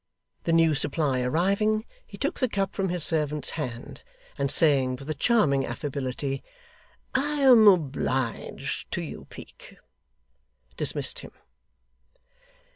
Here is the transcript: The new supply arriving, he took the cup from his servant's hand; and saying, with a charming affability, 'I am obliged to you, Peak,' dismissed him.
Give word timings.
The 0.45 0.51
new 0.51 0.73
supply 0.73 1.21
arriving, 1.21 1.85
he 2.07 2.17
took 2.17 2.39
the 2.39 2.49
cup 2.49 2.73
from 2.73 2.89
his 2.89 3.03
servant's 3.03 3.51
hand; 3.51 4.01
and 4.35 4.49
saying, 4.49 4.95
with 4.95 5.07
a 5.11 5.13
charming 5.13 5.63
affability, 5.63 6.41
'I 7.13 7.21
am 7.41 7.67
obliged 7.67 8.91
to 8.93 9.03
you, 9.03 9.27
Peak,' 9.29 9.77
dismissed 10.75 11.19
him. 11.19 11.33